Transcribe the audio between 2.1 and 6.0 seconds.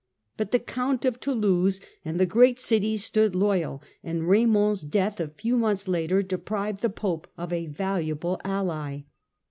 the great cities stood loyal, and Raymond's death a few months